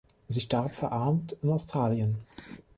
[0.27, 2.17] Sie starb verarmt in Australien.